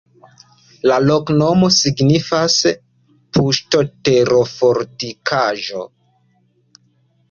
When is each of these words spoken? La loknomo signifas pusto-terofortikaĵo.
La 0.91 0.95
loknomo 1.09 1.69
signifas 1.75 2.57
pusto-terofortikaĵo. 3.37 5.89